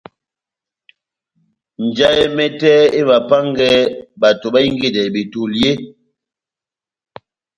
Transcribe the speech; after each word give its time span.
Njahɛ 1.85 2.23
mɛtɛ 2.37 2.71
emapángɛ 2.99 3.67
bato 4.21 4.47
bahingedɛ 4.53 5.03
betoli 5.13 5.59
eeeh? 5.69 5.79